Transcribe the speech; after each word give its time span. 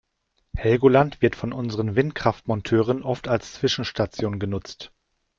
Helgoland 0.55 1.21
wird 1.21 1.35
von 1.35 1.53
unseren 1.53 1.95
Windkraftmonteuren 1.95 3.03
oft 3.03 3.27
als 3.27 3.53
Zwischenstation 3.53 4.39
genutzt. 4.39 4.91